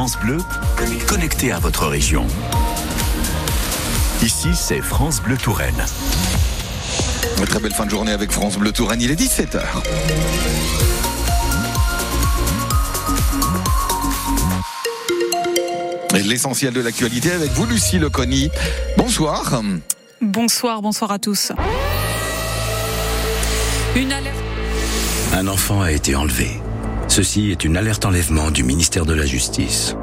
[0.00, 0.38] France Bleu,
[1.06, 2.26] connecté à votre région.
[4.22, 5.84] Ici, c'est France Bleu Touraine.
[7.36, 9.60] Une très belle fin de journée avec France Bleu Touraine, il est 17h.
[16.14, 18.48] L'essentiel de l'actualité avec vous, Lucie Leconi.
[18.96, 19.60] Bonsoir.
[20.22, 21.52] Bonsoir, bonsoir à tous.
[23.94, 24.34] Une alerte.
[25.34, 26.58] Un enfant a été enlevé.
[27.10, 29.96] Ceci est une alerte enlèvement du ministère de la Justice.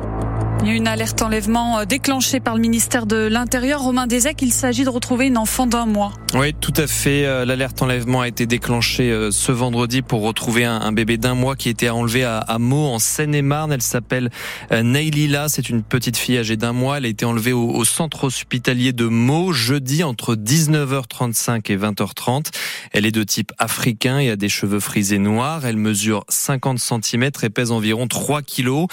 [0.64, 3.82] Il y a une alerte enlèvement euh, déclenchée par le ministère de l'Intérieur.
[3.82, 6.14] Romain Desec, il s'agit de retrouver une enfant d'un mois.
[6.34, 7.26] Oui, tout à fait.
[7.26, 11.56] Euh, l'alerte enlèvement a été déclenchée euh, ce vendredi pour retrouver un bébé d'un mois
[11.56, 13.72] qui était enlevé à Meaux, en Seine-et-Marne.
[13.72, 14.30] Elle s'appelle
[14.72, 15.48] Neilila.
[15.48, 16.98] C'est une petite fille âgée d'un mois.
[16.98, 22.48] Elle a été enlevée au centre hospitalier de Meaux jeudi entre 19h35 et 20h30.
[22.94, 25.66] Elle est de type africain et a des cheveux frisés noirs.
[25.66, 28.88] Elle mesure 50 cm et pèse environ 3 kilos.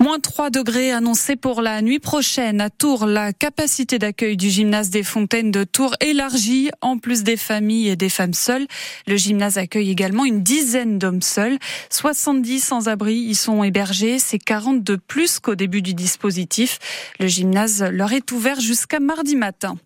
[0.00, 3.06] Moins 3 degrés annoncés c'est pour la nuit prochaine à Tours.
[3.06, 7.96] La capacité d'accueil du gymnase des Fontaines de Tours élargie, en plus des familles et
[7.96, 8.66] des femmes seules.
[9.06, 11.58] Le gymnase accueille également une dizaine d'hommes seuls.
[11.90, 14.18] 70 sans-abri y sont hébergés.
[14.18, 16.78] C'est 40 de plus qu'au début du dispositif.
[17.18, 19.76] Le gymnase leur est ouvert jusqu'à mardi matin.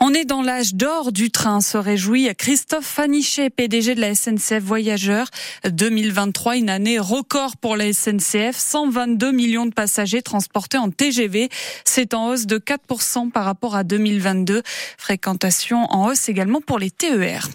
[0.00, 4.62] On est dans l'âge d'or du train, se réjouit Christophe Fanichet, PDG de la SNCF
[4.62, 5.28] Voyageurs.
[5.64, 8.56] 2023, une année record pour la SNCF.
[8.56, 11.48] 122 millions de passagers transportés en TGV.
[11.84, 14.62] C'est en hausse de 4% par rapport à 2022.
[14.98, 17.48] Fréquentation en hausse également pour les TER.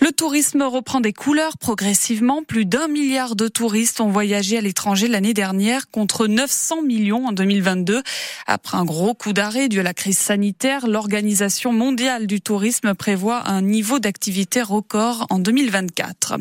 [0.00, 2.42] Le tourisme reprend des couleurs progressivement.
[2.42, 7.32] Plus d'un milliard de touristes ont voyagé à l'étranger l'année dernière contre 900 millions en
[7.32, 8.02] 2022.
[8.46, 13.48] Après un gros coup d'arrêt dû à la crise sanitaire, l'Organisation mondiale du tourisme prévoit
[13.48, 16.38] un niveau d'activité record en 2024.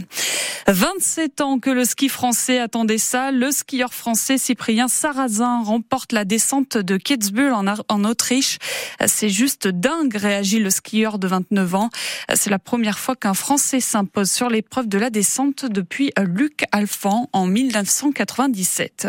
[0.68, 3.32] 27 ans que le ski français attendait ça.
[3.32, 8.58] Le skieur français Cyprien Sarrazin remporte la descente de Kitzbühel en, Autriche.
[9.06, 11.90] C'est juste dingue, réagit le skieur de 29 ans.
[12.34, 17.30] C'est la première fois qu'un Français s'impose sur l'épreuve de la descente depuis Luc Alphand
[17.34, 19.08] en 1997.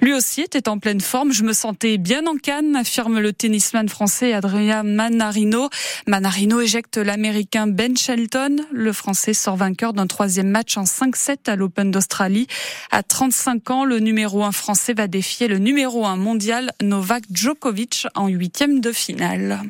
[0.00, 1.32] Lui aussi était en pleine forme.
[1.32, 5.68] Je me sentais bien en canne, affirme le tennisman français Adrien Manarino.
[6.06, 8.56] Manarino éjecte l'américain Ben Shelton.
[8.72, 10.48] Le français sort vainqueur d'un troisième
[10.78, 12.46] en 5-7 à l'Open d'Australie.
[12.90, 18.06] À 35 ans, le numéro 1 français va défier le numéro 1 mondial Novak Djokovic
[18.14, 19.60] en huitième de finale.